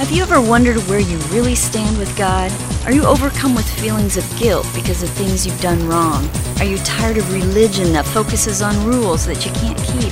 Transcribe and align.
Have 0.00 0.10
you 0.12 0.22
ever 0.22 0.40
wondered 0.40 0.78
where 0.88 0.98
you 0.98 1.18
really 1.28 1.54
stand 1.54 1.98
with 1.98 2.16
God? 2.16 2.50
Are 2.86 2.90
you 2.90 3.04
overcome 3.04 3.54
with 3.54 3.68
feelings 3.68 4.16
of 4.16 4.24
guilt 4.38 4.66
because 4.74 5.02
of 5.02 5.10
things 5.10 5.44
you've 5.44 5.60
done 5.60 5.86
wrong? 5.86 6.26
Are 6.58 6.64
you 6.64 6.78
tired 6.78 7.18
of 7.18 7.30
religion 7.30 7.92
that 7.92 8.06
focuses 8.06 8.62
on 8.62 8.86
rules 8.86 9.26
that 9.26 9.44
you 9.44 9.52
can't 9.52 9.76
keep? 9.76 10.10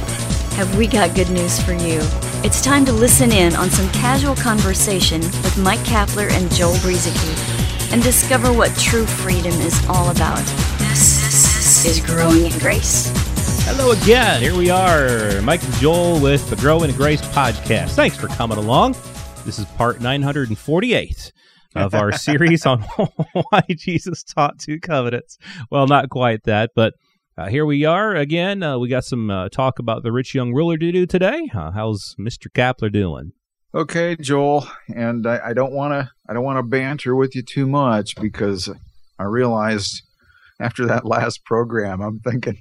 Have 0.59 0.77
we 0.77 0.87
got 0.89 1.14
good 1.14 1.30
news 1.30 1.59
for 1.62 1.73
you? 1.73 2.01
It's 2.45 2.61
time 2.61 2.85
to 2.85 2.93
listen 2.93 3.32
in 3.32 3.57
on 3.57 3.71
some 3.71 3.91
casual 3.93 4.37
conversation 4.37 5.23
with 5.23 5.57
Mike 5.57 5.80
Kapler 5.80 6.30
and 6.32 6.52
Joel 6.52 6.75
Brueseke 6.75 7.91
and 7.91 8.02
discover 8.02 8.52
what 8.52 8.77
true 8.77 9.07
freedom 9.07 9.55
is 9.55 9.82
all 9.89 10.11
about. 10.11 10.45
This 10.77 11.86
is 11.86 12.05
Growing 12.05 12.45
in 12.45 12.59
Grace. 12.59 13.11
Hello 13.64 13.93
again. 13.93 14.43
Here 14.43 14.55
we 14.55 14.68
are, 14.68 15.41
Mike 15.41 15.64
and 15.64 15.75
Joel 15.77 16.21
with 16.21 16.50
the 16.50 16.57
Growing 16.57 16.91
in 16.91 16.96
Grace 16.96 17.23
podcast. 17.23 17.93
Thanks 17.93 18.18
for 18.18 18.29
coming 18.29 18.59
along. 18.59 18.95
This 19.48 19.58
is 19.58 19.64
part 19.64 20.02
948 20.02 21.32
of 21.75 21.94
our 21.94 22.12
series 22.18 22.66
on 22.66 22.82
why 23.32 23.62
Jesus 23.71 24.22
taught 24.22 24.58
two 24.58 24.79
covenants. 24.79 25.38
Well, 25.71 25.86
not 25.86 26.11
quite 26.11 26.43
that, 26.44 26.72
but 26.76 26.93
uh, 27.38 27.48
here 27.48 27.64
we 27.64 27.86
are 27.86 28.14
again. 28.14 28.62
Uh, 28.62 28.76
we 28.79 28.90
got 28.90 29.07
some 29.07 29.30
uh, 29.30 29.48
talk 29.48 29.79
about 29.79 30.02
the 30.02 30.12
rich 30.12 30.34
young 30.34 30.52
ruler 30.52 30.76
to 30.76 30.93
do 30.93 31.07
today. 31.07 31.48
Uh, 31.54 31.71
how's 31.71 32.14
Mr. 32.20 32.48
Kapler 32.55 32.92
doing? 32.92 33.33
Okay, 33.74 34.16
Joel, 34.16 34.69
and 34.94 35.27
I 35.27 35.55
don't 35.55 35.72
want 35.72 35.92
to 35.92 36.10
I 36.28 36.34
don't 36.34 36.44
want 36.44 36.58
to 36.58 36.62
banter 36.62 37.16
with 37.16 37.34
you 37.34 37.41
too 37.41 37.66
much 37.66 38.16
because 38.16 38.69
I 39.19 39.22
realized 39.22 40.02
after 40.61 40.86
that 40.86 41.05
last 41.05 41.44
program, 41.44 42.00
I'm 42.00 42.20
thinking 42.20 42.58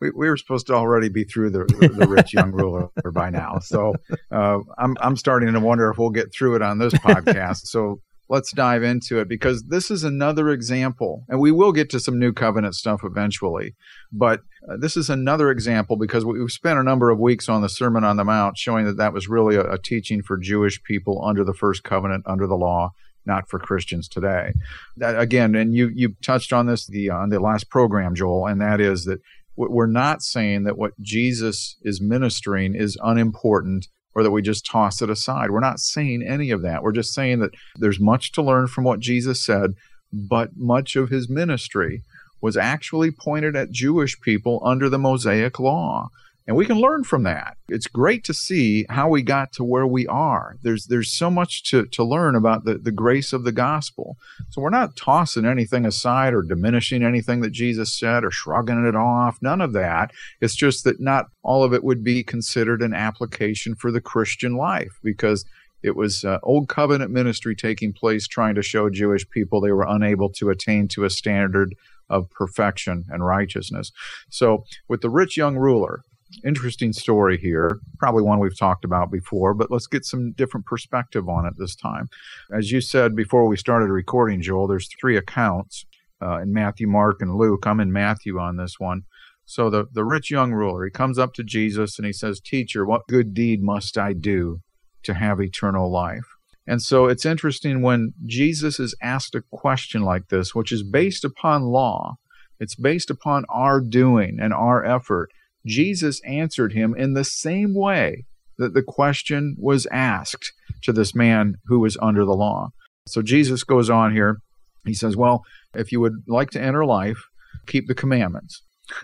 we, 0.00 0.10
we 0.10 0.28
were 0.28 0.36
supposed 0.36 0.66
to 0.68 0.74
already 0.74 1.08
be 1.08 1.24
through 1.24 1.50
the, 1.50 1.64
the, 1.96 2.06
rich 2.08 2.32
young 2.32 2.52
ruler 2.52 2.88
by 3.12 3.30
now. 3.30 3.58
So 3.60 3.94
uh, 4.30 4.58
I'm 4.78 4.96
I'm 5.00 5.16
starting 5.16 5.52
to 5.52 5.60
wonder 5.60 5.90
if 5.90 5.98
we'll 5.98 6.10
get 6.10 6.32
through 6.32 6.56
it 6.56 6.62
on 6.62 6.78
this 6.78 6.94
podcast. 6.94 7.66
So 7.66 8.00
let's 8.28 8.52
dive 8.52 8.82
into 8.82 9.18
it 9.18 9.28
because 9.28 9.64
this 9.64 9.90
is 9.90 10.04
another 10.04 10.50
example, 10.50 11.24
and 11.28 11.40
we 11.40 11.50
will 11.50 11.72
get 11.72 11.90
to 11.90 12.00
some 12.00 12.18
new 12.18 12.32
covenant 12.32 12.74
stuff 12.74 13.00
eventually. 13.04 13.74
But 14.12 14.40
uh, 14.68 14.76
this 14.78 14.96
is 14.96 15.08
another 15.08 15.50
example 15.50 15.96
because 15.96 16.24
we've 16.24 16.50
spent 16.50 16.78
a 16.78 16.82
number 16.82 17.10
of 17.10 17.18
weeks 17.18 17.48
on 17.48 17.62
the 17.62 17.68
Sermon 17.68 18.04
on 18.04 18.16
the 18.16 18.24
Mount 18.24 18.58
showing 18.58 18.84
that 18.86 18.98
that 18.98 19.12
was 19.12 19.28
really 19.28 19.56
a, 19.56 19.72
a 19.72 19.78
teaching 19.78 20.22
for 20.22 20.36
Jewish 20.36 20.82
people 20.82 21.24
under 21.24 21.44
the 21.44 21.54
first 21.54 21.84
covenant, 21.84 22.24
under 22.26 22.46
the 22.46 22.56
law 22.56 22.92
not 23.28 23.48
for 23.48 23.60
Christians 23.60 24.08
today. 24.08 24.52
That, 24.96 25.18
again, 25.18 25.54
and 25.54 25.74
you 25.74 25.90
you 25.94 26.16
touched 26.22 26.52
on 26.52 26.66
this 26.66 26.86
the 26.86 27.10
on 27.10 27.28
the 27.28 27.38
last 27.38 27.70
program, 27.70 28.16
Joel, 28.16 28.46
and 28.46 28.60
that 28.60 28.80
is 28.80 29.04
that 29.04 29.20
we're 29.56 29.86
not 29.86 30.22
saying 30.22 30.64
that 30.64 30.78
what 30.78 30.92
Jesus 31.00 31.76
is 31.82 32.00
ministering 32.00 32.74
is 32.74 32.96
unimportant 33.02 33.88
or 34.14 34.22
that 34.22 34.30
we 34.30 34.40
just 34.40 34.66
toss 34.66 35.02
it 35.02 35.10
aside. 35.10 35.50
We're 35.50 35.60
not 35.60 35.80
saying 35.80 36.24
any 36.26 36.50
of 36.50 36.62
that. 36.62 36.82
We're 36.82 36.92
just 36.92 37.12
saying 37.12 37.40
that 37.40 37.50
there's 37.76 38.00
much 38.00 38.32
to 38.32 38.42
learn 38.42 38.68
from 38.68 38.84
what 38.84 39.00
Jesus 39.00 39.44
said, 39.44 39.74
but 40.12 40.50
much 40.56 40.96
of 40.96 41.10
his 41.10 41.28
ministry 41.28 42.02
was 42.40 42.56
actually 42.56 43.10
pointed 43.10 43.56
at 43.56 43.70
Jewish 43.70 44.20
people 44.20 44.60
under 44.64 44.88
the 44.88 44.98
Mosaic 44.98 45.58
law 45.58 46.08
and 46.48 46.56
we 46.56 46.64
can 46.64 46.80
learn 46.80 47.04
from 47.04 47.24
that. 47.24 47.58
It's 47.68 47.86
great 47.86 48.24
to 48.24 48.32
see 48.32 48.86
how 48.88 49.10
we 49.10 49.20
got 49.20 49.52
to 49.52 49.64
where 49.64 49.86
we 49.86 50.06
are. 50.06 50.56
There's 50.62 50.86
there's 50.86 51.12
so 51.12 51.30
much 51.30 51.62
to, 51.64 51.84
to 51.84 52.02
learn 52.02 52.34
about 52.34 52.64
the, 52.64 52.78
the 52.78 52.90
grace 52.90 53.34
of 53.34 53.44
the 53.44 53.52
gospel. 53.52 54.16
So 54.48 54.62
we're 54.62 54.70
not 54.70 54.96
tossing 54.96 55.44
anything 55.44 55.84
aside 55.84 56.32
or 56.32 56.40
diminishing 56.40 57.04
anything 57.04 57.42
that 57.42 57.52
Jesus 57.52 57.92
said 57.92 58.24
or 58.24 58.30
shrugging 58.30 58.86
it 58.86 58.96
off. 58.96 59.36
None 59.42 59.60
of 59.60 59.74
that. 59.74 60.10
It's 60.40 60.56
just 60.56 60.84
that 60.84 61.00
not 61.00 61.26
all 61.42 61.62
of 61.62 61.74
it 61.74 61.84
would 61.84 62.02
be 62.02 62.24
considered 62.24 62.80
an 62.80 62.94
application 62.94 63.74
for 63.74 63.92
the 63.92 64.00
Christian 64.00 64.56
life 64.56 64.98
because 65.04 65.44
it 65.82 65.96
was 65.96 66.24
uh, 66.24 66.38
old 66.42 66.70
covenant 66.70 67.10
ministry 67.10 67.54
taking 67.54 67.92
place 67.92 68.26
trying 68.26 68.54
to 68.54 68.62
show 68.62 68.88
Jewish 68.88 69.28
people 69.28 69.60
they 69.60 69.70
were 69.70 69.86
unable 69.86 70.30
to 70.30 70.48
attain 70.48 70.88
to 70.88 71.04
a 71.04 71.10
standard 71.10 71.74
of 72.08 72.30
perfection 72.30 73.04
and 73.10 73.24
righteousness. 73.24 73.92
So, 74.30 74.64
with 74.88 75.02
the 75.02 75.10
rich 75.10 75.36
young 75.36 75.56
ruler, 75.56 76.04
interesting 76.44 76.92
story 76.92 77.38
here, 77.38 77.80
probably 77.98 78.22
one 78.22 78.38
we've 78.38 78.58
talked 78.58 78.84
about 78.84 79.10
before, 79.10 79.54
but 79.54 79.70
let's 79.70 79.86
get 79.86 80.04
some 80.04 80.32
different 80.32 80.66
perspective 80.66 81.28
on 81.28 81.46
it 81.46 81.54
this 81.58 81.74
time. 81.74 82.08
As 82.52 82.70
you 82.70 82.80
said 82.80 83.16
before 83.16 83.46
we 83.46 83.56
started 83.56 83.90
recording, 83.90 84.42
Joel, 84.42 84.66
there's 84.68 84.88
three 85.00 85.16
accounts 85.16 85.86
uh, 86.20 86.38
in 86.40 86.52
Matthew, 86.52 86.86
Mark, 86.88 87.16
and 87.20 87.36
Luke. 87.36 87.66
I'm 87.66 87.80
in 87.80 87.92
Matthew 87.92 88.38
on 88.38 88.56
this 88.56 88.74
one. 88.78 89.02
So 89.44 89.70
the, 89.70 89.86
the 89.92 90.04
rich 90.04 90.30
young 90.30 90.52
ruler, 90.52 90.84
he 90.84 90.90
comes 90.90 91.18
up 91.18 91.32
to 91.34 91.42
Jesus 91.42 91.98
and 91.98 92.04
he 92.04 92.12
says, 92.12 92.40
Teacher, 92.40 92.84
what 92.84 93.06
good 93.08 93.32
deed 93.32 93.62
must 93.62 93.96
I 93.96 94.12
do 94.12 94.60
to 95.04 95.14
have 95.14 95.40
eternal 95.40 95.90
life? 95.90 96.26
And 96.66 96.82
so 96.82 97.06
it's 97.06 97.24
interesting 97.24 97.80
when 97.80 98.12
Jesus 98.26 98.78
is 98.78 98.94
asked 99.00 99.34
a 99.34 99.42
question 99.50 100.02
like 100.02 100.28
this, 100.28 100.54
which 100.54 100.70
is 100.70 100.82
based 100.82 101.24
upon 101.24 101.62
law, 101.62 102.16
it's 102.60 102.74
based 102.74 103.08
upon 103.08 103.46
our 103.48 103.80
doing 103.80 104.38
and 104.38 104.52
our 104.52 104.84
effort. 104.84 105.30
Jesus 105.66 106.20
answered 106.24 106.72
him 106.72 106.94
in 106.96 107.14
the 107.14 107.24
same 107.24 107.74
way 107.74 108.24
that 108.58 108.74
the 108.74 108.82
question 108.82 109.56
was 109.58 109.86
asked 109.90 110.52
to 110.82 110.92
this 110.92 111.14
man 111.14 111.54
who 111.66 111.80
was 111.80 111.96
under 112.02 112.24
the 112.24 112.34
law. 112.34 112.70
So 113.06 113.22
Jesus 113.22 113.64
goes 113.64 113.88
on 113.88 114.12
here. 114.12 114.38
He 114.84 114.94
says, 114.94 115.16
Well, 115.16 115.44
if 115.74 115.92
you 115.92 116.00
would 116.00 116.24
like 116.26 116.50
to 116.50 116.60
enter 116.60 116.84
life, 116.84 117.18
keep 117.66 117.86
the 117.86 117.94
commandments. 117.94 118.62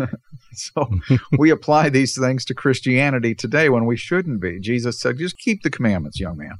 so 0.53 0.88
we 1.38 1.50
apply 1.50 1.88
these 1.88 2.19
things 2.19 2.44
to 2.47 2.54
Christianity 2.54 3.34
today 3.34 3.69
when 3.69 3.86
we 3.86 3.97
shouldn't 3.97 4.41
be. 4.41 4.59
Jesus 4.60 5.00
said, 5.00 5.19
Just 5.19 5.38
keep 5.38 5.62
the 5.62 5.71
commandments, 5.71 6.21
young 6.21 6.36
man. 6.36 6.56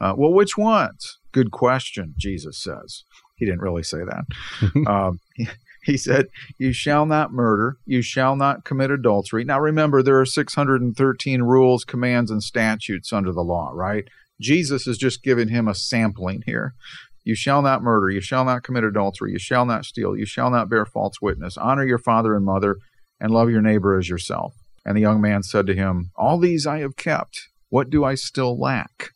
Uh, 0.00 0.14
well, 0.16 0.32
which 0.32 0.56
ones? 0.56 1.18
Good 1.32 1.50
question, 1.50 2.14
Jesus 2.18 2.58
says. 2.58 3.04
He 3.36 3.46
didn't 3.46 3.60
really 3.60 3.82
say 3.82 3.98
that. 3.98 4.86
um, 4.86 5.18
he 5.82 5.96
said, 5.96 6.26
You 6.58 6.72
shall 6.72 7.06
not 7.06 7.32
murder, 7.32 7.76
you 7.84 8.02
shall 8.02 8.36
not 8.36 8.64
commit 8.64 8.90
adultery. 8.90 9.44
Now 9.44 9.60
remember, 9.60 10.02
there 10.02 10.20
are 10.20 10.26
613 10.26 11.42
rules, 11.42 11.84
commands, 11.84 12.30
and 12.30 12.42
statutes 12.42 13.12
under 13.12 13.32
the 13.32 13.42
law, 13.42 13.70
right? 13.74 14.04
Jesus 14.40 14.86
is 14.86 14.98
just 14.98 15.22
giving 15.22 15.48
him 15.48 15.68
a 15.68 15.74
sampling 15.74 16.42
here. 16.46 16.74
You 17.24 17.34
shall 17.34 17.62
not 17.62 17.82
murder, 17.82 18.10
you 18.10 18.20
shall 18.20 18.44
not 18.44 18.64
commit 18.64 18.84
adultery, 18.84 19.32
you 19.32 19.38
shall 19.38 19.64
not 19.64 19.84
steal, 19.84 20.16
you 20.16 20.26
shall 20.26 20.50
not 20.50 20.68
bear 20.68 20.84
false 20.84 21.20
witness, 21.20 21.56
honor 21.56 21.84
your 21.84 21.98
father 21.98 22.34
and 22.34 22.44
mother, 22.44 22.78
and 23.20 23.30
love 23.32 23.50
your 23.50 23.62
neighbor 23.62 23.96
as 23.96 24.08
yourself. 24.08 24.54
And 24.84 24.96
the 24.96 25.02
young 25.02 25.20
man 25.20 25.44
said 25.44 25.66
to 25.66 25.74
him, 25.74 26.10
All 26.16 26.38
these 26.38 26.66
I 26.66 26.78
have 26.78 26.96
kept. 26.96 27.48
What 27.68 27.88
do 27.88 28.04
I 28.04 28.16
still 28.16 28.58
lack? 28.58 29.10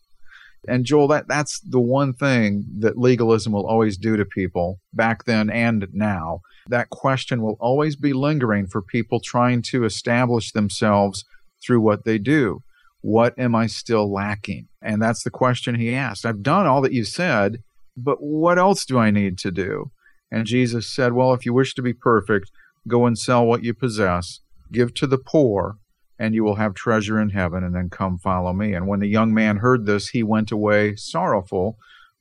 And 0.68 0.84
Joel, 0.84 1.08
that, 1.08 1.28
that's 1.28 1.60
the 1.60 1.80
one 1.80 2.12
thing 2.12 2.64
that 2.78 2.98
legalism 2.98 3.52
will 3.52 3.66
always 3.66 3.96
do 3.96 4.16
to 4.16 4.24
people 4.24 4.80
back 4.92 5.24
then 5.24 5.50
and 5.50 5.86
now 5.92 6.40
that 6.68 6.90
question 6.90 7.42
will 7.42 7.56
always 7.60 7.96
be 7.96 8.12
lingering 8.12 8.66
for 8.66 8.82
people 8.82 9.20
trying 9.20 9.62
to 9.62 9.84
establish 9.84 10.52
themselves 10.52 11.24
through 11.64 11.80
what 11.80 12.04
they 12.04 12.18
do. 12.18 12.60
What 13.00 13.38
am 13.38 13.54
I 13.54 13.66
still 13.66 14.12
lacking? 14.12 14.68
And 14.82 15.00
that's 15.00 15.22
the 15.22 15.30
question 15.30 15.76
he 15.76 15.94
asked. 15.94 16.26
I've 16.26 16.42
done 16.42 16.66
all 16.66 16.80
that 16.82 16.92
you 16.92 17.04
said, 17.04 17.58
but 17.96 18.18
what 18.20 18.58
else 18.58 18.84
do 18.84 18.98
I 18.98 19.10
need 19.10 19.38
to 19.38 19.50
do? 19.50 19.90
And 20.30 20.46
Jesus 20.46 20.92
said, 20.92 21.12
Well, 21.12 21.32
if 21.32 21.46
you 21.46 21.54
wish 21.54 21.74
to 21.74 21.82
be 21.82 21.92
perfect, 21.92 22.50
go 22.88 23.06
and 23.06 23.16
sell 23.16 23.46
what 23.46 23.62
you 23.62 23.74
possess, 23.74 24.40
give 24.72 24.92
to 24.94 25.06
the 25.06 25.18
poor, 25.18 25.76
and 26.18 26.34
you 26.34 26.42
will 26.42 26.56
have 26.56 26.74
treasure 26.74 27.20
in 27.20 27.30
heaven, 27.30 27.62
and 27.62 27.74
then 27.74 27.90
come 27.90 28.18
follow 28.18 28.52
me. 28.52 28.72
And 28.72 28.86
when 28.86 29.00
the 29.00 29.08
young 29.08 29.34
man 29.34 29.58
heard 29.58 29.86
this, 29.86 30.08
he 30.08 30.22
went 30.22 30.50
away 30.50 30.96
sorrowful, 30.96 31.76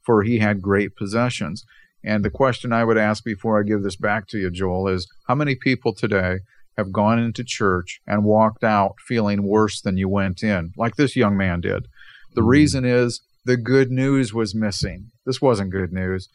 for 0.06 0.23
he 0.23 0.39
had 0.39 0.61
great 0.61 0.95
possessions. 0.95 1.63
And 2.03 2.23
the 2.23 2.29
question 2.29 2.72
I 2.72 2.83
would 2.83 2.97
ask 2.97 3.23
before 3.23 3.59
I 3.59 3.63
give 3.63 3.83
this 3.83 3.95
back 3.95 4.28
to 4.28 4.38
you, 4.38 4.51
Joel, 4.51 4.88
is 4.89 5.07
how 5.28 5.35
many 5.35 5.56
people 5.56 5.94
today 5.94 6.39
have 6.78 6.91
gone 6.91 7.19
into 7.19 7.44
church 7.44 8.01
and 8.06 8.25
walked 8.25 8.63
out 8.63 8.95
feeling 9.07 9.44
worse 9.44 9.81
than 9.81 9.98
you 9.98 10.09
went 10.09 10.44
in, 10.44 10.71
like 10.77 10.95
this 10.95 11.15
young 11.15 11.36
man 11.38 11.62
did? 11.62 11.88
The 12.36 12.41
mm 12.41 12.50
reason 12.50 12.86
is 12.86 13.21
the 13.45 13.57
good 13.57 13.91
news 13.91 14.33
was 14.33 14.53
missing. 14.53 15.12
This 15.25 15.41
wasn't 15.41 15.71
good 15.71 15.94
news. 15.94 16.27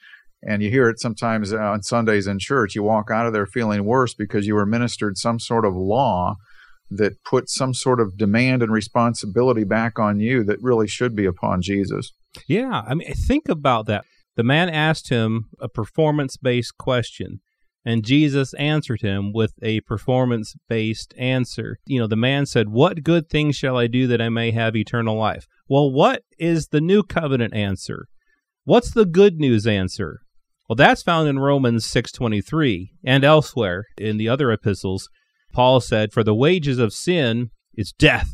And 0.42 0.62
you 0.62 0.70
hear 0.70 0.88
it 0.88 0.98
sometimes 0.98 1.52
on 1.52 1.82
Sundays 1.82 2.26
in 2.26 2.38
church. 2.38 2.74
You 2.74 2.82
walk 2.82 3.10
out 3.10 3.26
of 3.26 3.32
there 3.32 3.46
feeling 3.46 3.84
worse 3.84 4.14
because 4.14 4.46
you 4.46 4.54
were 4.54 4.64
ministered 4.64 5.18
some 5.18 5.38
sort 5.38 5.66
of 5.66 5.74
law 5.74 6.36
that 6.90 7.22
put 7.25 7.48
some 7.48 7.72
sort 7.72 8.00
of 8.00 8.16
demand 8.16 8.62
and 8.62 8.72
responsibility 8.72 9.64
back 9.64 9.98
on 9.98 10.20
you 10.20 10.44
that 10.44 10.60
really 10.60 10.88
should 10.88 11.14
be 11.14 11.25
upon 11.25 11.62
Jesus. 11.62 12.12
Yeah. 12.46 12.82
I 12.87 12.94
mean, 12.94 13.12
think 13.12 13.48
about 13.48 13.87
that. 13.87 14.04
The 14.37 14.44
man 14.44 14.69
asked 14.69 15.10
him 15.10 15.46
a 15.60 15.69
performance 15.69 16.37
based 16.37 16.78
question, 16.78 17.40
and 17.84 18.04
Jesus 18.04 18.54
answered 18.54 19.02
him 19.02 19.32
with 19.32 19.52
a 19.62 19.81
performance 19.82 20.54
based 20.69 21.14
answer. 21.19 21.78
You 21.87 22.00
know, 22.00 22.06
the 22.06 22.16
man 22.16 22.46
said, 22.46 22.69
What 22.69 23.02
good 23.02 23.28
things 23.28 23.56
shall 23.56 23.76
I 23.76 23.87
do 23.87 24.06
that 24.06 24.20
I 24.20 24.28
may 24.28 24.50
have 24.50 24.76
eternal 24.76 25.16
life? 25.16 25.46
Well, 25.69 25.90
what 25.90 26.22
is 26.38 26.69
the 26.69 26.81
new 26.81 27.02
covenant 27.02 27.54
answer? 27.54 28.06
What's 28.64 28.92
the 28.92 29.06
good 29.06 29.38
news 29.38 29.66
answer? 29.66 30.20
Well, 30.69 30.76
that's 30.76 31.02
found 31.02 31.28
in 31.28 31.40
Romans 31.40 31.84
6:23 31.84 32.90
and 33.04 33.25
elsewhere 33.25 33.87
in 33.98 34.19
the 34.19 34.28
other 34.28 34.52
epistles. 34.52 35.08
Paul 35.52 35.81
said, 35.81 36.12
"For 36.12 36.23
the 36.23 36.35
wages 36.35 36.79
of 36.79 36.93
sin 36.93 37.50
is 37.75 37.93
death, 37.93 38.29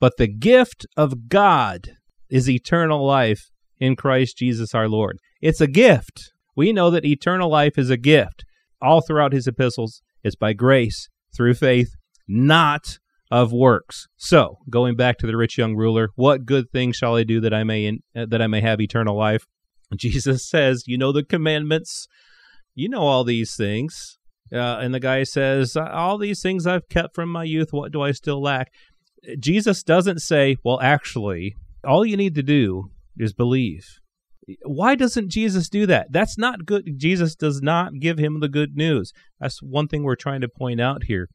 but 0.00 0.16
the 0.16 0.28
gift 0.28 0.86
of 0.96 1.28
God 1.28 1.92
is 2.28 2.48
eternal 2.48 3.04
life 3.04 3.50
in 3.78 3.96
Christ 3.96 4.38
Jesus 4.38 4.74
our 4.74 4.88
Lord. 4.88 5.18
It's 5.40 5.60
a 5.60 5.66
gift. 5.66 6.32
We 6.56 6.72
know 6.72 6.90
that 6.90 7.04
eternal 7.04 7.50
life 7.50 7.76
is 7.76 7.90
a 7.90 7.96
gift. 7.96 8.44
All 8.80 9.00
throughout 9.00 9.32
his 9.32 9.46
epistles, 9.46 10.02
it's 10.22 10.36
by 10.36 10.52
grace 10.52 11.08
through 11.36 11.54
faith, 11.54 11.94
not 12.28 12.98
of 13.30 13.52
works. 13.52 14.06
So, 14.16 14.58
going 14.68 14.94
back 14.94 15.18
to 15.18 15.26
the 15.26 15.36
rich 15.36 15.56
young 15.56 15.74
ruler, 15.74 16.10
what 16.16 16.44
good 16.44 16.70
thing 16.70 16.92
shall 16.92 17.16
I 17.16 17.24
do 17.24 17.40
that 17.40 17.54
I 17.54 17.64
may 17.64 17.86
in, 17.86 18.00
uh, 18.14 18.26
that 18.26 18.42
I 18.42 18.46
may 18.46 18.60
have 18.60 18.80
eternal 18.80 19.16
life? 19.16 19.46
Jesus 19.96 20.48
says, 20.48 20.84
"You 20.86 20.98
know 20.98 21.12
the 21.12 21.24
commandments. 21.24 22.06
You 22.74 22.88
know 22.88 23.02
all 23.02 23.24
these 23.24 23.56
things." 23.56 24.18
Uh, 24.52 24.78
and 24.80 24.94
the 24.94 25.00
guy 25.00 25.22
says, 25.22 25.76
"All 25.76 26.18
these 26.18 26.42
things 26.42 26.66
I've 26.66 26.88
kept 26.88 27.14
from 27.14 27.30
my 27.30 27.44
youth. 27.44 27.72
What 27.72 27.92
do 27.92 28.02
I 28.02 28.12
still 28.12 28.42
lack?" 28.42 28.72
Jesus 29.38 29.82
doesn't 29.82 30.20
say, 30.20 30.56
"Well, 30.64 30.80
actually, 30.80 31.54
all 31.84 32.04
you 32.04 32.16
need 32.16 32.34
to 32.34 32.42
do 32.42 32.90
is 33.16 33.32
believe." 33.32 33.84
Why 34.64 34.96
doesn't 34.96 35.30
Jesus 35.30 35.68
do 35.68 35.86
that? 35.86 36.08
That's 36.10 36.36
not 36.36 36.66
good. 36.66 36.98
Jesus 36.98 37.36
does 37.36 37.62
not 37.62 38.00
give 38.00 38.18
him 38.18 38.40
the 38.40 38.48
good 38.48 38.74
news. 38.74 39.12
That's 39.38 39.62
one 39.62 39.86
thing 39.86 40.02
we're 40.02 40.16
trying 40.16 40.40
to 40.40 40.48
point 40.48 40.80
out 40.80 41.04
here 41.04 41.28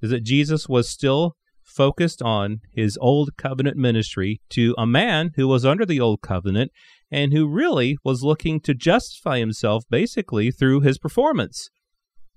is 0.00 0.10
that 0.10 0.22
Jesus 0.22 0.68
was 0.68 0.88
still 0.88 1.34
focused 1.64 2.22
on 2.22 2.60
his 2.72 2.96
old 3.00 3.30
covenant 3.36 3.76
ministry 3.76 4.40
to 4.50 4.74
a 4.78 4.86
man 4.86 5.30
who 5.36 5.48
was 5.48 5.64
under 5.64 5.84
the 5.84 6.00
old 6.00 6.20
covenant 6.22 6.70
and 7.10 7.32
who 7.32 7.48
really 7.48 7.96
was 8.04 8.22
looking 8.22 8.60
to 8.60 8.74
justify 8.74 9.38
himself 9.38 9.84
basically 9.90 10.50
through 10.50 10.80
his 10.80 10.98
performance. 10.98 11.68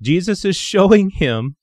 Jesus 0.01 0.45
is 0.45 0.55
showing 0.55 1.09
him 1.09 1.55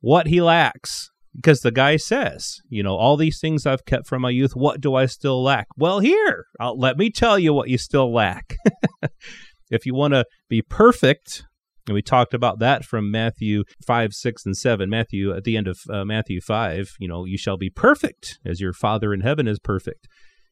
what 0.00 0.26
he 0.26 0.40
lacks 0.40 1.10
because 1.34 1.60
the 1.60 1.70
guy 1.70 1.96
says, 1.96 2.56
you 2.68 2.82
know, 2.82 2.96
all 2.96 3.16
these 3.16 3.38
things 3.40 3.66
I've 3.66 3.84
kept 3.84 4.06
from 4.06 4.22
my 4.22 4.30
youth, 4.30 4.52
what 4.54 4.80
do 4.80 4.94
I 4.94 5.06
still 5.06 5.42
lack? 5.42 5.68
Well, 5.76 6.00
here, 6.00 6.46
I'll, 6.58 6.78
let 6.78 6.98
me 6.98 7.10
tell 7.10 7.38
you 7.38 7.52
what 7.52 7.68
you 7.68 7.78
still 7.78 8.12
lack. 8.12 8.56
if 9.70 9.86
you 9.86 9.94
want 9.94 10.14
to 10.14 10.24
be 10.48 10.62
perfect, 10.62 11.44
and 11.86 11.94
we 11.94 12.02
talked 12.02 12.34
about 12.34 12.58
that 12.58 12.84
from 12.84 13.10
Matthew 13.10 13.64
5, 13.86 14.12
6, 14.12 14.46
and 14.46 14.56
7. 14.56 14.90
Matthew, 14.90 15.34
at 15.34 15.44
the 15.44 15.56
end 15.56 15.66
of 15.66 15.78
uh, 15.88 16.04
Matthew 16.04 16.40
5, 16.40 16.90
you 16.98 17.08
know, 17.08 17.24
you 17.24 17.38
shall 17.38 17.56
be 17.56 17.70
perfect 17.70 18.38
as 18.44 18.60
your 18.60 18.72
Father 18.72 19.14
in 19.14 19.20
heaven 19.20 19.48
is 19.48 19.58
perfect. 19.58 20.06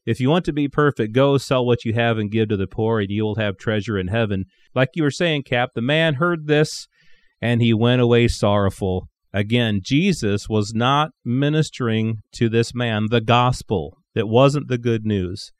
If 0.05 0.19
you 0.19 0.29
want 0.29 0.45
to 0.45 0.53
be 0.53 0.67
perfect, 0.67 1.13
go 1.13 1.37
sell 1.37 1.65
what 1.65 1.85
you 1.85 1.93
have 1.93 2.17
and 2.17 2.31
give 2.31 2.49
to 2.49 2.57
the 2.57 2.67
poor, 2.67 2.99
and 2.99 3.09
you 3.09 3.23
will 3.23 3.35
have 3.35 3.57
treasure 3.57 3.97
in 3.97 4.07
heaven. 4.07 4.45
Like 4.73 4.89
you 4.95 5.03
were 5.03 5.11
saying, 5.11 5.43
Cap, 5.43 5.69
the 5.75 5.81
man 5.81 6.15
heard 6.15 6.47
this 6.47 6.87
and 7.41 7.61
he 7.61 7.73
went 7.73 8.01
away 8.01 8.27
sorrowful. 8.27 9.07
Again, 9.33 9.81
Jesus 9.83 10.49
was 10.49 10.73
not 10.73 11.11
ministering 11.23 12.17
to 12.33 12.49
this 12.49 12.73
man 12.73 13.07
the 13.09 13.21
gospel. 13.21 13.97
It 14.15 14.27
wasn't 14.27 14.67
the 14.67 14.77
good 14.77 15.05
news. 15.05 15.51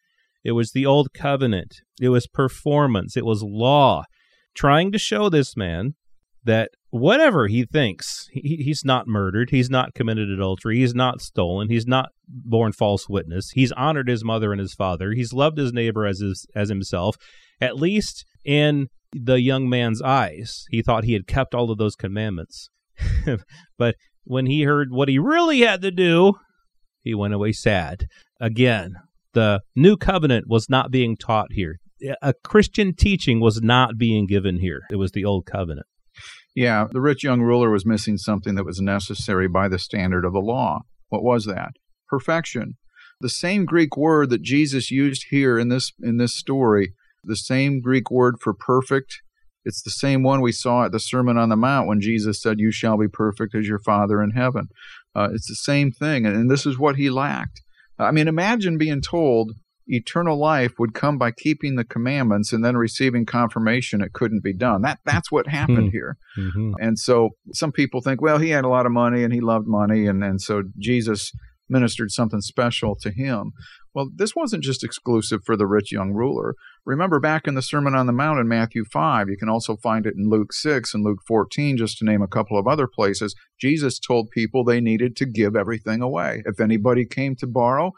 It 0.44 0.54
was 0.54 0.72
the 0.72 0.86
old 0.86 1.14
covenant. 1.14 1.82
It 2.02 2.10
was 2.10 2.28
performance. 2.28 3.16
It 3.16 3.26
was 3.26 3.44
law 3.44 4.04
trying 4.56 4.92
to 4.92 4.98
show 4.98 5.30
this 5.30 5.56
man 5.56 5.94
that 6.44 6.72
whatever 6.90 7.48
he 7.48 7.66
thinks, 7.66 8.28
he, 8.32 8.58
he's 8.64 8.84
not 8.84 9.08
murdered, 9.08 9.50
he's 9.52 9.70
not 9.70 9.94
committed 9.94 10.30
adultery, 10.30 10.80
he's 10.80 10.96
not 10.96 11.22
stolen, 11.22 11.70
he's 11.70 11.86
not 11.86 12.10
borne 12.28 12.72
false 12.72 13.08
witness, 13.08 13.52
he's 13.52 13.72
honored 13.74 14.08
his 14.08 14.24
mother 14.24 14.52
and 14.52 14.60
his 14.60 14.74
father, 14.74 15.12
he's 15.12 15.34
loved 15.34 15.58
his 15.58 15.74
neighbor 15.74 16.06
as 16.06 16.20
his, 16.20 16.46
as 16.56 16.70
himself, 16.70 17.16
at 17.62 17.76
least 17.76 18.26
in 18.46 18.88
the 19.14 19.42
young 19.42 19.70
man's 19.70 20.02
eyes. 20.02 20.66
He 20.70 20.82
thought 20.82 21.04
he 21.04 21.14
had 21.14 21.28
kept 21.28 21.56
all 21.56 21.72
of 21.72 21.78
those 21.78 21.96
commandments. 21.96 22.70
but 23.78 23.96
when 24.24 24.46
he 24.46 24.64
heard 24.64 24.90
what 24.92 25.10
he 25.10 25.20
really 25.20 25.62
had 25.62 25.82
to 25.82 25.92
do, 25.92 26.34
he 27.02 27.16
went 27.16 27.34
away 27.34 27.52
sad. 27.52 28.08
Again, 28.40 28.96
the 29.34 29.62
new 29.76 29.98
covenant 29.98 30.46
was 30.48 30.70
not 30.70 30.92
being 30.92 31.16
taught 31.16 31.52
here 31.52 31.80
a 32.22 32.34
Christian 32.44 32.94
teaching 32.96 33.40
was 33.40 33.62
not 33.62 33.98
being 33.98 34.26
given 34.26 34.60
here. 34.60 34.82
It 34.92 34.96
was 34.96 35.12
the 35.12 35.26
old 35.26 35.46
covenant. 35.46 35.88
Yeah, 36.56 36.86
the 36.92 37.02
rich 37.02 37.24
young 37.24 37.42
ruler 37.42 37.70
was 37.70 37.86
missing 37.86 38.18
something 38.18 38.56
that 38.56 38.66
was 38.66 38.82
necessary 38.82 39.48
by 39.48 39.68
the 39.68 39.80
standard 39.80 40.26
of 40.26 40.34
the 40.34 40.40
law. 40.40 40.82
What 41.10 41.24
was 41.24 41.46
that? 41.46 41.72
Perfection. 42.08 42.78
The 43.22 43.30
same 43.30 43.66
Greek 43.66 43.98
word 43.98 44.30
that 44.30 44.42
Jesus 44.42 44.92
used 44.92 45.26
here 45.30 45.60
in 45.60 45.70
this 45.70 45.92
in 46.02 46.18
this 46.18 46.36
story, 46.36 46.94
the 47.24 47.36
same 47.36 47.82
Greek 47.82 48.10
word 48.10 48.36
for 48.42 48.54
perfect, 48.54 49.22
it's 49.66 49.82
the 49.82 49.92
same 49.92 50.24
one 50.24 50.42
we 50.42 50.52
saw 50.52 50.86
at 50.86 50.92
the 50.92 51.00
Sermon 51.00 51.38
on 51.38 51.50
the 51.50 51.56
Mount 51.56 51.88
when 51.88 52.02
Jesus 52.02 52.42
said, 52.42 52.60
"You 52.60 52.72
shall 52.72 52.98
be 52.98 53.08
perfect 53.08 53.54
as 53.56 53.68
your 53.68 53.80
Father 53.80 54.22
in 54.24 54.32
heaven." 54.32 54.68
Uh, 55.16 55.30
it's 55.34 55.48
the 55.48 55.56
same 55.56 55.92
thing, 55.92 56.26
and 56.26 56.50
this 56.50 56.66
is 56.66 56.80
what 56.80 56.96
he 56.96 57.10
lacked. 57.10 57.62
I 57.98 58.12
mean, 58.12 58.28
imagine 58.28 58.78
being 58.78 59.02
told 59.02 59.52
eternal 59.90 60.38
life 60.38 60.74
would 60.80 60.94
come 60.94 61.18
by 61.18 61.32
keeping 61.32 61.76
the 61.76 61.84
commandments 61.84 62.54
and 62.54 62.64
then 62.64 62.78
receiving 62.78 63.26
confirmation 63.26 64.02
it 64.02 64.14
couldn't 64.14 64.44
be 64.44 64.54
done. 64.54 64.84
That 64.84 65.00
that's 65.06 65.32
what 65.32 65.48
happened 65.48 65.90
mm-hmm. 65.90 65.98
here. 65.98 66.18
Mm-hmm. 66.38 66.74
And 66.80 66.98
so 66.98 67.32
some 67.54 67.72
people 67.72 68.02
think, 68.02 68.22
well, 68.22 68.38
he 68.38 68.50
had 68.52 68.66
a 68.66 68.70
lot 68.70 68.86
of 68.86 68.92
money 68.92 69.24
and 69.24 69.34
he 69.34 69.42
loved 69.42 69.68
money 69.68 70.06
and, 70.06 70.24
and 70.24 70.40
so 70.42 70.64
Jesus 70.78 71.32
ministered 71.70 72.12
something 72.12 72.42
special 72.42 72.96
to 73.02 73.12
him. 73.12 73.52
Well, 73.94 74.10
this 74.14 74.36
wasn't 74.36 74.64
just 74.64 74.84
exclusive 74.84 75.44
for 75.44 75.58
the 75.58 75.66
rich 75.66 75.92
young 75.92 76.12
ruler. 76.12 76.56
Remember 76.86 77.20
back 77.20 77.48
in 77.48 77.56
the 77.56 77.62
Sermon 77.62 77.96
on 77.96 78.06
the 78.06 78.14
Mount 78.14 78.40
in 78.40 78.48
Matthew 78.48 78.86
5, 78.86 79.30
you 79.30 79.38
can 79.38 79.50
also 79.50 79.76
find 79.76 80.06
it 80.06 80.16
in 80.16 80.30
Luke 80.30 80.54
6 80.54 80.94
and 80.94 81.04
Luke 81.04 81.20
14, 81.28 81.78
just 81.78 81.98
to 81.98 82.06
name 82.06 82.22
a 82.22 82.28
couple 82.28 82.58
of 82.58 82.68
other 82.68 82.88
places. 82.88 83.36
Jesus 83.60 84.00
told 84.00 84.30
people 84.32 84.64
they 84.64 84.80
needed 84.80 85.16
to 85.18 85.26
give 85.26 85.56
everything 85.56 86.02
away. 86.02 86.44
If 86.46 86.60
anybody 86.60 87.06
came 87.06 87.36
to 87.38 87.48
borrow, 87.48 87.92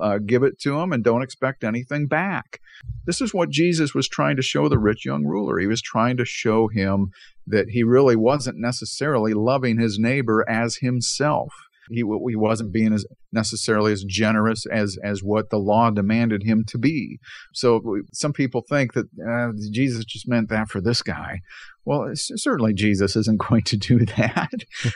uh, 0.00 0.18
give 0.18 0.42
it 0.42 0.58
to 0.60 0.78
them 0.78 0.92
and 0.92 1.02
don't 1.02 1.22
expect 1.22 1.64
anything 1.64 2.06
back. 2.06 2.60
This 3.06 3.20
is 3.20 3.34
what 3.34 3.50
Jesus 3.50 3.94
was 3.94 4.08
trying 4.08 4.36
to 4.36 4.42
show 4.42 4.68
the 4.68 4.78
rich 4.78 5.04
young 5.04 5.24
ruler. 5.24 5.58
He 5.58 5.66
was 5.66 5.82
trying 5.82 6.16
to 6.18 6.24
show 6.24 6.68
him 6.68 7.10
that 7.46 7.70
he 7.70 7.82
really 7.82 8.16
wasn't 8.16 8.58
necessarily 8.58 9.32
loving 9.32 9.78
his 9.78 9.98
neighbor 9.98 10.44
as 10.48 10.76
himself. 10.76 11.52
He, 11.90 11.98
he 11.98 12.36
wasn't 12.36 12.72
being 12.72 12.92
as 12.92 13.06
necessarily 13.32 13.92
as 13.92 14.04
generous 14.04 14.64
as 14.66 14.96
as 15.02 15.22
what 15.22 15.50
the 15.50 15.58
law 15.58 15.90
demanded 15.90 16.42
him 16.42 16.64
to 16.68 16.78
be. 16.78 17.18
So 17.52 17.82
some 18.12 18.32
people 18.32 18.62
think 18.68 18.94
that 18.94 19.06
uh, 19.26 19.52
Jesus 19.70 20.04
just 20.04 20.28
meant 20.28 20.48
that 20.48 20.68
for 20.68 20.80
this 20.80 21.02
guy. 21.02 21.40
Well, 21.84 22.10
certainly 22.14 22.74
Jesus 22.74 23.16
isn't 23.16 23.40
going 23.48 23.62
to 23.62 23.76
do 23.76 24.04
that. 24.04 24.52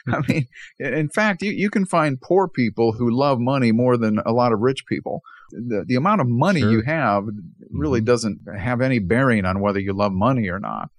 I 0.09 0.21
mean, 0.29 0.47
in 0.79 1.09
fact, 1.09 1.43
you, 1.43 1.51
you 1.51 1.71
can 1.71 1.87
find 1.87 2.21
poor 2.21 2.49
people 2.49 2.93
who 2.93 3.11
love 3.11 3.39
money 3.41 3.73
more 3.73 3.97
than 3.97 4.19
a 4.27 4.33
lot 4.33 4.53
of 4.53 4.61
rich 4.61 4.85
people. 4.87 5.23
The, 5.53 5.85
the 5.87 5.97
amount 5.97 6.21
of 6.21 6.29
money 6.29 6.61
sure. 6.61 6.71
you 6.71 6.83
have 6.83 7.25
really 7.71 8.01
mm-hmm. 8.01 8.07
doesn't 8.07 8.41
have 8.59 8.81
any 8.81 8.99
bearing 8.99 9.45
on 9.45 9.61
whether 9.61 9.81
you 9.81 9.93
love 9.93 10.13
money 10.13 10.49
or 10.49 10.59
not. 10.59 10.91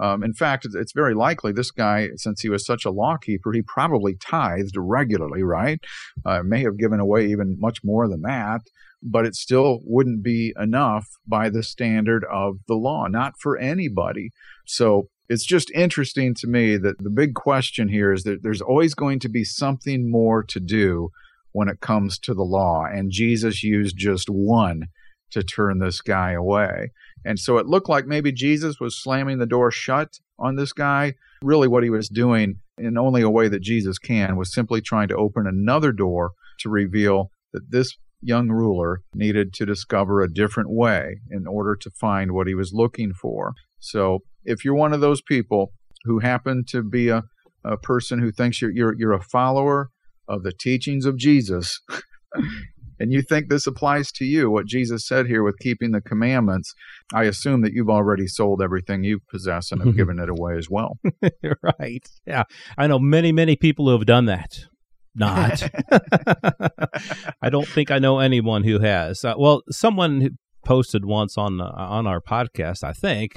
Um, 0.00 0.24
in 0.24 0.32
fact, 0.32 0.66
it's 0.72 0.92
very 0.92 1.14
likely 1.14 1.52
this 1.52 1.70
guy, 1.70 2.08
since 2.16 2.40
he 2.40 2.48
was 2.48 2.64
such 2.64 2.84
a 2.84 2.90
law 2.90 3.16
keeper, 3.16 3.52
he 3.52 3.62
probably 3.62 4.14
tithed 4.14 4.74
regularly, 4.76 5.42
right? 5.42 5.78
Uh, 6.24 6.42
may 6.42 6.62
have 6.62 6.78
given 6.78 7.00
away 7.00 7.26
even 7.26 7.56
much 7.60 7.84
more 7.84 8.08
than 8.08 8.22
that, 8.22 8.62
but 9.02 9.26
it 9.26 9.34
still 9.34 9.80
wouldn't 9.84 10.22
be 10.22 10.54
enough 10.58 11.06
by 11.26 11.50
the 11.50 11.62
standard 11.62 12.24
of 12.32 12.58
the 12.66 12.74
law, 12.74 13.06
not 13.06 13.34
for 13.38 13.58
anybody. 13.58 14.30
So 14.66 15.08
it's 15.28 15.44
just 15.44 15.70
interesting 15.72 16.34
to 16.36 16.46
me 16.46 16.76
that 16.78 16.98
the 16.98 17.10
big 17.10 17.34
question 17.34 17.88
here 17.88 18.12
is 18.12 18.24
that 18.24 18.42
there's 18.42 18.62
always 18.62 18.94
going 18.94 19.20
to 19.20 19.28
be 19.28 19.44
something 19.44 20.10
more 20.10 20.42
to 20.44 20.60
do 20.60 21.10
when 21.52 21.68
it 21.68 21.80
comes 21.80 22.18
to 22.20 22.34
the 22.34 22.42
law. 22.42 22.84
And 22.84 23.10
Jesus 23.10 23.62
used 23.62 23.96
just 23.96 24.28
one 24.28 24.86
to 25.30 25.42
turn 25.42 25.78
this 25.78 26.00
guy 26.00 26.32
away. 26.32 26.92
And 27.24 27.38
so 27.38 27.58
it 27.58 27.66
looked 27.66 27.88
like 27.88 28.06
maybe 28.06 28.32
Jesus 28.32 28.80
was 28.80 29.00
slamming 29.00 29.38
the 29.38 29.46
door 29.46 29.70
shut 29.70 30.18
on 30.38 30.56
this 30.56 30.72
guy. 30.72 31.14
Really, 31.42 31.68
what 31.68 31.84
he 31.84 31.90
was 31.90 32.08
doing, 32.08 32.56
in 32.78 32.98
only 32.98 33.22
a 33.22 33.30
way 33.30 33.48
that 33.48 33.62
Jesus 33.62 33.98
can, 33.98 34.36
was 34.36 34.52
simply 34.52 34.80
trying 34.80 35.08
to 35.08 35.16
open 35.16 35.46
another 35.46 35.92
door 35.92 36.32
to 36.60 36.68
reveal 36.68 37.30
that 37.52 37.70
this 37.70 37.96
young 38.22 38.48
ruler 38.48 39.02
needed 39.14 39.52
to 39.54 39.66
discover 39.66 40.20
a 40.20 40.32
different 40.32 40.70
way 40.70 41.20
in 41.30 41.46
order 41.46 41.74
to 41.74 41.90
find 41.90 42.32
what 42.32 42.46
he 42.46 42.54
was 42.54 42.72
looking 42.72 43.12
for. 43.12 43.54
So 43.78 44.20
if 44.44 44.64
you're 44.64 44.74
one 44.74 44.92
of 44.92 45.00
those 45.00 45.22
people 45.22 45.72
who 46.04 46.18
happen 46.18 46.64
to 46.68 46.82
be 46.82 47.08
a, 47.08 47.24
a 47.64 47.76
person 47.76 48.18
who 48.18 48.30
thinks 48.30 48.60
you're, 48.60 48.70
you're, 48.70 48.94
you're 48.96 49.12
a 49.12 49.22
follower 49.22 49.90
of 50.28 50.42
the 50.42 50.52
teachings 50.52 51.06
of 51.06 51.16
Jesus, 51.16 51.80
and 53.00 53.12
you 53.12 53.22
think 53.22 53.48
this 53.48 53.66
applies 53.66 54.12
to 54.12 54.26
you, 54.26 54.50
what 54.50 54.66
Jesus 54.66 55.06
said 55.06 55.26
here 55.26 55.42
with 55.42 55.58
keeping 55.58 55.92
the 55.92 56.02
commandments, 56.02 56.74
I 57.14 57.24
assume 57.24 57.62
that 57.62 57.72
you've 57.72 57.88
already 57.88 58.26
sold 58.26 58.60
everything 58.62 59.02
you 59.02 59.20
possess 59.30 59.72
and 59.72 59.82
have 59.82 59.96
given 59.96 60.18
it 60.18 60.28
away 60.28 60.58
as 60.58 60.68
well. 60.70 60.98
right. 61.80 62.06
Yeah. 62.26 62.44
I 62.76 62.86
know 62.86 62.98
many, 62.98 63.32
many 63.32 63.56
people 63.56 63.86
who 63.86 63.92
have 63.92 64.06
done 64.06 64.26
that. 64.26 64.66
Not. 65.14 65.68
I 67.42 67.50
don't 67.50 67.66
think 67.66 67.90
I 67.90 67.98
know 67.98 68.18
anyone 68.20 68.64
who 68.64 68.78
has. 68.80 69.24
Uh, 69.24 69.34
well, 69.36 69.62
someone 69.70 70.38
posted 70.64 71.04
once 71.04 71.36
on 71.36 71.60
uh, 71.60 71.72
on 71.76 72.06
our 72.06 72.20
podcast, 72.20 72.84
I 72.84 72.92
think, 72.92 73.32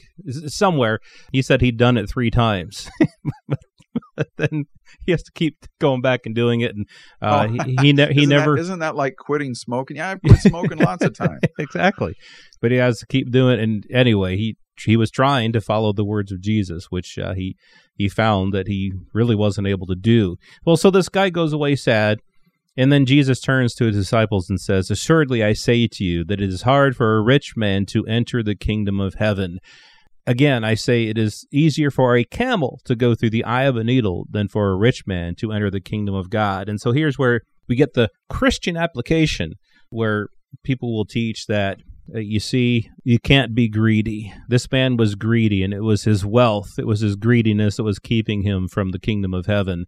somewhere. 0.48 1.00
He 1.32 1.42
said 1.42 1.62
he'd 1.62 1.78
done 1.78 1.98
it 1.98 2.10
three 2.10 2.30
times. 2.30 2.92
but 4.16 4.28
then 4.38 4.66
he 5.06 5.12
has 5.12 5.24
to 5.24 5.32
keep 5.34 5.66
going 5.80 6.02
back 6.02 6.22
and 6.26 6.34
doing 6.36 6.62
it, 6.62 6.76
and 6.76 6.86
uh, 7.22 7.48
Oh. 7.50 7.52
he 7.66 7.76
he, 7.82 7.94
ne- 7.94 8.14
he 8.14 8.24
isn't 8.24 8.30
never 8.30 8.56
That, 8.56 8.62
isn't 8.62 8.80
that 8.80 8.96
like 8.96 9.16
quitting 9.18 9.54
smoking? 9.56 9.98
Yeah, 9.98 10.12
I've 10.12 10.22
quit 10.22 10.40
smoking 10.40 10.78
lots 10.80 11.04
of 11.04 11.14
times. 11.18 11.40
exactly. 11.60 12.14
But 12.62 12.72
he 12.72 12.78
has 12.78 13.00
to 13.00 13.06
keep 13.08 13.32
doing 13.32 13.60
it. 13.60 13.64
And 13.64 13.86
anyway, 13.92 14.38
he 14.38 14.56
he 14.86 14.98
was 14.98 15.12
trying 15.12 15.54
to 15.54 15.62
follow 15.62 15.94
the 15.94 16.06
words 16.06 16.32
of 16.32 16.42
Jesus, 16.42 16.86
which 16.90 17.18
uh, 17.20 17.34
he 17.34 17.56
he 17.96 18.10
found 18.10 18.54
that 18.54 18.68
he 18.68 18.92
really 19.14 19.36
wasn't 19.36 19.68
able 19.68 19.86
to 19.88 19.96
do. 19.96 20.38
Well, 20.66 20.78
so 20.78 20.90
this 20.90 21.10
guy 21.10 21.30
goes 21.30 21.54
away 21.54 21.76
sad. 21.76 22.20
And 22.76 22.92
then 22.92 23.06
Jesus 23.06 23.40
turns 23.40 23.76
to 23.76 23.86
his 23.86 23.96
disciples 23.96 24.50
and 24.50 24.60
says, 24.60 24.90
Assuredly 24.90 25.44
I 25.44 25.54
say 25.54 25.88
to 25.90 26.04
you 26.04 26.24
that 26.26 26.42
it 26.42 26.50
is 26.50 26.64
hard 26.64 26.96
for 26.96 27.16
a 27.18 27.22
rich 27.22 27.54
man 27.56 27.86
to 27.88 28.04
enter 28.08 28.42
the 28.42 28.56
kingdom 28.56 29.00
of 29.00 29.14
heaven. 29.20 29.60
Again, 30.26 30.64
I 30.64 30.76
say 30.76 31.04
it 31.04 31.18
is 31.18 31.46
easier 31.52 31.92
for 31.92 32.16
a 32.16 32.24
camel 32.24 32.80
to 32.86 32.96
go 32.96 33.14
through 33.14 33.32
the 33.32 33.44
eye 33.44 33.64
of 33.64 33.76
a 33.76 33.84
needle 33.84 34.26
than 34.30 34.48
for 34.48 34.70
a 34.70 34.78
rich 34.78 35.06
man 35.06 35.36
to 35.36 35.52
enter 35.52 35.70
the 35.70 35.82
kingdom 35.82 36.16
of 36.16 36.30
God. 36.30 36.70
And 36.70 36.80
so 36.80 36.94
here's 36.94 37.20
where 37.20 37.42
we 37.68 37.76
get 37.76 37.94
the 37.94 38.10
Christian 38.30 38.78
application, 38.78 39.54
where 39.90 40.28
people 40.64 40.96
will 40.96 41.06
teach 41.06 41.48
that 41.48 41.80
uh, 42.14 42.20
you 42.20 42.40
see, 42.40 42.90
you 43.04 43.18
can't 43.20 43.56
be 43.56 43.70
greedy. 43.70 44.34
This 44.50 44.70
man 44.72 44.98
was 44.98 45.16
greedy, 45.16 45.64
and 45.64 45.74
it 45.74 45.82
was 45.82 46.04
his 46.04 46.26
wealth, 46.26 46.72
it 46.78 46.86
was 46.86 47.00
his 47.00 47.16
greediness 47.16 47.78
that 47.78 47.84
was 47.84 48.00
keeping 48.00 48.44
him 48.44 48.68
from 48.68 48.92
the 48.92 49.00
kingdom 49.00 49.34
of 49.34 49.46
heaven. 49.46 49.86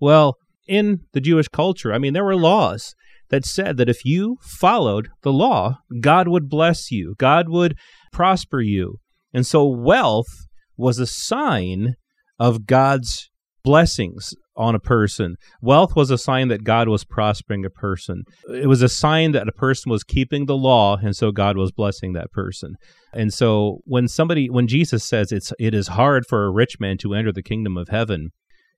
Well, 0.00 0.36
in 0.66 1.00
the 1.12 1.20
Jewish 1.20 1.48
culture, 1.48 1.92
I 1.92 1.98
mean, 1.98 2.14
there 2.14 2.24
were 2.24 2.36
laws 2.36 2.94
that 3.30 3.44
said 3.44 3.76
that 3.76 3.88
if 3.88 4.04
you 4.04 4.36
followed 4.40 5.08
the 5.22 5.32
law, 5.32 5.80
God 6.00 6.28
would 6.28 6.48
bless 6.48 6.90
you, 6.90 7.14
God 7.18 7.48
would 7.48 7.76
prosper 8.12 8.60
you. 8.60 8.96
And 9.32 9.46
so 9.46 9.66
wealth 9.66 10.46
was 10.76 10.98
a 10.98 11.06
sign 11.06 11.94
of 12.38 12.66
God's 12.66 13.30
blessings 13.64 14.34
on 14.56 14.74
a 14.74 14.80
person. 14.80 15.36
Wealth 15.60 15.94
was 15.94 16.10
a 16.10 16.18
sign 16.18 16.48
that 16.48 16.64
God 16.64 16.88
was 16.88 17.04
prospering 17.04 17.64
a 17.64 17.70
person. 17.70 18.24
It 18.48 18.66
was 18.66 18.82
a 18.82 18.88
sign 18.88 19.32
that 19.32 19.48
a 19.48 19.52
person 19.52 19.90
was 19.90 20.02
keeping 20.02 20.46
the 20.46 20.56
law 20.56 20.96
and 20.96 21.14
so 21.14 21.30
God 21.30 21.56
was 21.56 21.70
blessing 21.70 22.12
that 22.12 22.32
person. 22.32 22.74
And 23.12 23.32
so 23.32 23.80
when 23.84 24.08
somebody 24.08 24.50
when 24.50 24.66
Jesus 24.66 25.04
says 25.04 25.32
it's 25.32 25.52
it 25.58 25.74
is 25.74 25.88
hard 25.88 26.26
for 26.26 26.44
a 26.44 26.50
rich 26.50 26.80
man 26.80 26.98
to 26.98 27.14
enter 27.14 27.32
the 27.32 27.42
kingdom 27.42 27.76
of 27.76 27.88
heaven, 27.88 28.30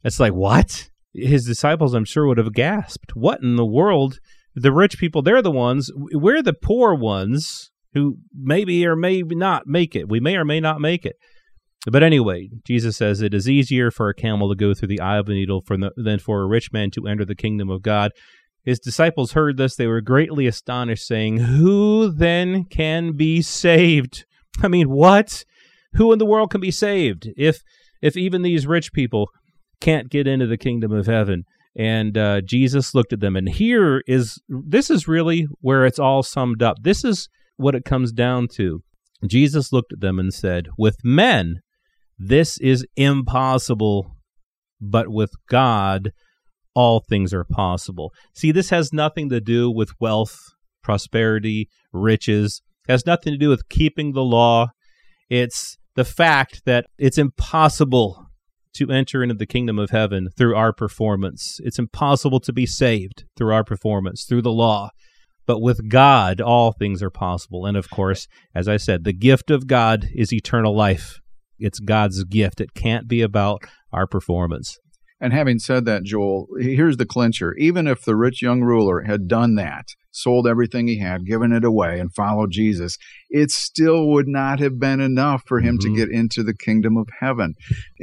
it's 0.05 0.21
like 0.21 0.35
what? 0.35 0.91
His 1.15 1.47
disciples 1.47 1.95
I'm 1.95 2.05
sure 2.05 2.27
would 2.27 2.39
have 2.39 2.53
gasped. 2.53 3.13
What 3.15 3.43
in 3.43 3.57
the 3.57 3.67
world? 3.67 4.19
The 4.55 4.73
rich 4.73 4.99
people, 4.99 5.23
they're 5.23 5.43
the 5.43 5.51
ones, 5.51 5.91
we're 5.95 6.43
the 6.43 6.53
poor 6.53 6.95
ones 6.95 7.71
who 7.95 8.19
maybe 8.35 8.87
or 8.87 8.97
maybe 8.97 9.35
not 9.35 9.67
make 9.67 9.97
it. 9.97 10.09
We 10.09 10.21
may 10.21 10.37
or 10.37 10.45
may 10.45 10.61
not 10.61 10.81
make 10.81 11.05
it. 11.05 11.17
But 11.91 12.03
anyway, 12.03 12.51
Jesus 12.65 12.97
says 12.97 13.23
it 13.23 13.33
is 13.33 13.49
easier 13.49 13.91
for 13.91 14.09
a 14.09 14.15
camel 14.15 14.51
to 14.51 14.55
go 14.55 14.75
through 14.75 14.89
the 14.89 15.01
eye 15.01 15.17
of 15.17 15.29
a 15.29 15.33
needle 15.33 15.63
for 15.67 15.77
the, 15.77 15.93
than 15.97 16.19
for 16.19 16.43
a 16.43 16.47
rich 16.47 16.73
man 16.73 16.91
to 16.93 17.07
enter 17.07 17.25
the 17.25 17.35
kingdom 17.35 17.71
of 17.71 17.83
God. 17.83 18.13
His 18.63 18.79
disciples 18.79 19.33
heard 19.33 19.57
this. 19.57 19.77
They 19.77 19.87
were 19.87 20.03
greatly 20.03 20.47
astonished, 20.47 21.07
saying, 21.07 21.39
Who 21.39 22.11
then 22.11 22.65
can 22.65 23.17
be 23.17 23.41
saved? 23.41 24.27
I 24.63 24.69
mean, 24.69 24.91
what? 24.91 25.45
Who 25.95 26.13
in 26.13 26.19
the 26.19 26.27
world 26.27 26.51
can 26.51 26.61
be 26.61 26.71
saved 26.71 27.29
if 27.37 27.61
if 28.03 28.17
even 28.17 28.43
these 28.43 28.67
rich 28.67 28.93
people 28.93 29.29
can't 29.81 30.11
get 30.11 30.27
into 30.27 30.47
the 30.47 30.59
kingdom 30.59 30.93
of 30.93 31.07
heaven? 31.07 31.45
And 31.77 32.19
uh, 32.19 32.43
Jesus 32.43 32.95
looked 32.95 33.13
at 33.13 33.21
them, 33.21 33.37
and 33.37 33.49
here 33.49 34.03
is 34.07 34.41
this 34.49 34.91
is 34.91 35.09
really 35.09 35.47
where 35.61 35.87
it's 35.87 35.99
all 35.99 36.23
summed 36.23 36.63
up. 36.63 36.77
This 36.83 37.05
is 37.05 37.29
what 37.61 37.75
it 37.75 37.85
comes 37.85 38.13
down 38.13 38.49
to. 38.57 38.83
Jesus 39.27 39.73
looked 39.73 39.93
at 39.93 40.01
them 40.01 40.19
and 40.19 40.33
said, 40.33 40.69
With 40.79 40.97
men, 41.05 41.61
this 42.19 42.59
is 42.59 42.87
impossible, 42.97 44.17
but 44.81 45.09
with 45.09 45.33
God, 45.49 46.13
all 46.75 47.01
things 47.01 47.35
are 47.35 47.45
possible. 47.45 48.13
See, 48.35 48.53
this 48.53 48.71
has 48.71 48.93
nothing 48.93 49.29
to 49.31 49.41
do 49.41 49.71
with 49.71 49.91
wealth, 50.01 50.39
prosperity, 50.83 51.69
riches, 51.93 52.63
it 52.89 52.93
has 52.93 53.07
nothing 53.07 53.33
to 53.33 53.39
do 53.39 53.49
with 53.49 53.69
keeping 53.69 54.13
the 54.13 54.25
law. 54.25 54.69
It's 55.29 55.77
the 55.95 56.05
fact 56.05 56.63
that 56.65 56.87
it's 56.99 57.19
impossible 57.19 58.27
to 58.75 58.91
enter 58.91 59.23
into 59.23 59.35
the 59.35 59.47
kingdom 59.47 59.79
of 59.79 59.91
heaven 59.91 60.29
through 60.37 60.57
our 60.57 60.73
performance. 60.73 61.61
It's 61.63 61.79
impossible 61.79 62.41
to 62.41 62.53
be 62.53 62.67
saved 62.67 63.25
through 63.37 63.53
our 63.53 63.65
performance, 63.65 64.25
through 64.25 64.43
the 64.43 64.53
law. 64.53 64.91
But 65.51 65.61
with 65.63 65.89
God, 65.89 66.41
all 66.41 66.71
things 66.71 67.03
are 67.03 67.11
possible. 67.11 67.67
And 67.67 67.77
of 67.77 67.91
course, 67.91 68.29
as 68.55 68.69
I 68.69 68.77
said, 68.77 69.03
the 69.03 69.13
gift 69.13 69.51
of 69.51 69.67
God 69.67 70.07
is 70.15 70.33
eternal 70.33 70.77
life. 70.77 71.19
It's 71.59 71.81
God's 71.81 72.23
gift. 72.23 72.61
It 72.61 72.73
can't 72.73 73.09
be 73.09 73.21
about 73.21 73.65
our 73.93 74.07
performance. 74.07 74.79
And 75.21 75.33
having 75.33 75.59
said 75.59 75.87
that, 75.87 76.05
Joel, 76.05 76.47
here's 76.61 76.99
the 76.99 77.05
clincher. 77.05 77.53
Even 77.59 77.89
if 77.89 78.05
the 78.05 78.15
rich 78.15 78.41
young 78.41 78.61
ruler 78.61 79.01
had 79.01 79.27
done 79.27 79.57
that, 79.57 79.87
sold 80.13 80.47
everything 80.47 80.87
he 80.87 81.01
had, 81.01 81.27
given 81.27 81.51
it 81.53 81.65
away, 81.65 81.99
and 81.99 82.15
followed 82.15 82.53
Jesus, 82.53 82.97
it 83.29 83.51
still 83.51 84.07
would 84.07 84.29
not 84.29 84.61
have 84.61 84.79
been 84.79 85.01
enough 85.01 85.43
for 85.49 85.59
him 85.59 85.79
Mhm. 85.79 85.81
to 85.81 85.97
get 85.97 86.13
into 86.13 86.45
the 86.45 86.55
kingdom 86.55 86.97
of 86.97 87.09
heaven. 87.19 87.55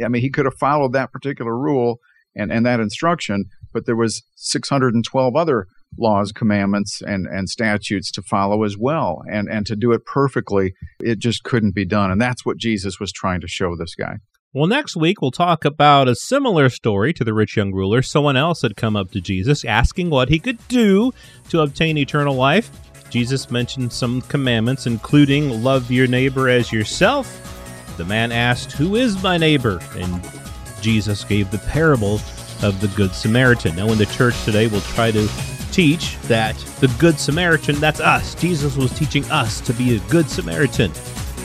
I 0.03 0.09
mean, 0.09 0.21
he 0.21 0.29
could 0.29 0.43
have 0.43 0.57
followed 0.59 0.91
that 0.91 1.13
particular 1.13 1.57
rule 1.57 1.99
and, 2.35 2.51
and 2.51 2.65
that 2.65 2.81
instruction, 2.81 3.45
but 3.73 3.85
there 3.85 3.95
was 3.95 4.21
612 4.35 5.37
other 5.37 5.67
laws, 5.97 6.31
commandments, 6.31 7.01
and, 7.01 7.27
and 7.27 7.49
statutes 7.49 8.11
to 8.11 8.21
follow 8.21 8.63
as 8.63 8.77
well. 8.77 9.21
And, 9.31 9.47
and 9.49 9.65
to 9.67 9.75
do 9.75 9.91
it 9.91 10.05
perfectly, 10.05 10.73
it 10.99 11.19
just 11.19 11.43
couldn't 11.43 11.75
be 11.75 11.85
done. 11.85 12.11
And 12.11 12.21
that's 12.21 12.45
what 12.45 12.57
Jesus 12.57 12.99
was 12.99 13.11
trying 13.11 13.41
to 13.41 13.47
show 13.47 13.75
this 13.75 13.95
guy. 13.95 14.17
Well, 14.53 14.67
next 14.67 14.95
week 14.95 15.21
we'll 15.21 15.31
talk 15.31 15.65
about 15.65 16.07
a 16.07 16.15
similar 16.15 16.69
story 16.69 17.13
to 17.13 17.23
the 17.23 17.33
rich 17.33 17.57
young 17.57 17.73
ruler. 17.73 18.01
Someone 18.01 18.37
else 18.37 18.61
had 18.61 18.75
come 18.75 18.95
up 18.95 19.11
to 19.11 19.21
Jesus 19.21 19.65
asking 19.65 20.09
what 20.09 20.29
he 20.29 20.39
could 20.39 20.65
do 20.67 21.11
to 21.49 21.61
obtain 21.61 21.97
eternal 21.97 22.33
life. 22.33 22.71
Jesus 23.09 23.51
mentioned 23.51 23.93
some 23.93 24.21
commandments, 24.21 24.87
including 24.87 25.63
love 25.63 25.91
your 25.91 26.07
neighbor 26.07 26.49
as 26.49 26.71
yourself. 26.71 27.43
The 27.97 28.05
man 28.05 28.31
asked, 28.31 28.71
Who 28.73 28.95
is 28.95 29.21
my 29.21 29.37
neighbor? 29.37 29.79
And 29.95 30.27
Jesus 30.81 31.23
gave 31.23 31.51
the 31.51 31.59
parable 31.59 32.15
of 32.63 32.79
the 32.81 32.91
Good 32.95 33.11
Samaritan. 33.13 33.75
Now, 33.75 33.89
in 33.91 33.97
the 33.97 34.05
church 34.07 34.43
today, 34.43 34.67
we'll 34.67 34.81
try 34.81 35.11
to 35.11 35.27
teach 35.77 36.17
that 36.21 36.57
the 36.79 36.87
Good 36.97 37.19
Samaritan, 37.19 37.75
that's 37.75 37.99
us. 37.99 38.33
Jesus 38.33 38.75
was 38.75 38.91
teaching 38.97 39.23
us 39.25 39.61
to 39.61 39.73
be 39.73 39.95
a 39.95 39.99
Good 40.09 40.27
Samaritan. 40.27 40.91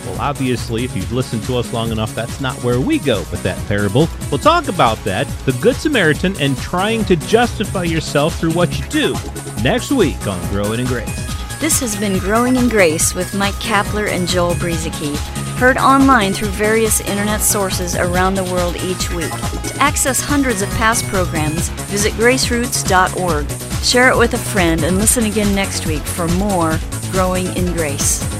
Well, 0.07 0.19
obviously, 0.19 0.85
if 0.85 0.97
you've 0.97 1.13
listened 1.13 1.43
to 1.45 1.59
us 1.59 1.71
long 1.75 1.93
enough, 1.93 2.15
that's 2.15 2.41
not 2.41 2.55
where 2.65 2.81
we 2.81 2.99
go 2.99 3.19
with 3.31 3.43
that 3.43 3.59
parable. 3.69 4.09
We'll 4.31 4.39
talk 4.39 4.69
about 4.69 4.97
that, 5.05 5.29
the 5.45 5.53
Good 5.61 5.77
Samaritan, 5.77 6.35
and 6.41 6.57
trying 6.57 7.05
to 7.05 7.17
justify 7.17 7.83
yourself 7.83 8.41
through 8.41 8.53
what 8.53 8.79
you 8.79 8.87
do 8.89 9.15
next 9.63 9.93
week 9.93 10.27
on 10.27 10.41
Growing 10.49 10.81
in 10.81 10.87
Grace. 10.87 11.15
This 11.61 11.79
has 11.81 11.95
been 11.95 12.19
Growing 12.19 12.57
in 12.57 12.71
Grace 12.71 13.15
with 13.15 13.35
Mike 13.35 13.55
Kapler 13.57 14.09
and 14.09 14.27
Joel 14.27 14.55
Brueseke, 14.55 15.15
heard 15.59 15.77
online 15.77 16.33
through 16.33 16.49
various 16.49 17.03
internet 17.03 17.43
sources 17.43 17.97
around 17.97 18.37
the 18.37 18.45
world 18.45 18.77
each 18.77 19.11
week. 19.11 19.31
To 19.31 19.77
access 19.79 20.23
hundreds 20.23 20.63
of 20.63 20.71
past 20.71 21.07
programs, 21.09 21.69
visit 21.91 22.15
graceroots.org. 22.15 23.72
Share 23.83 24.11
it 24.11 24.17
with 24.17 24.35
a 24.35 24.39
friend 24.39 24.85
and 24.85 24.99
listen 24.99 25.25
again 25.25 25.55
next 25.55 25.87
week 25.87 26.03
for 26.03 26.29
more 26.29 26.79
Growing 27.11 27.47
in 27.57 27.73
Grace. 27.73 28.32